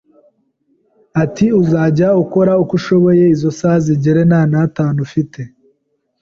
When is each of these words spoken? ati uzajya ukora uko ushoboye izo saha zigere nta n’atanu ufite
ati 1.23 1.45
uzajya 1.61 2.07
ukora 2.23 2.51
uko 2.61 2.71
ushoboye 2.79 3.23
izo 3.35 3.49
saha 3.59 3.77
zigere 3.85 4.21
nta 4.29 4.41
n’atanu 4.51 4.97
ufite 5.07 5.39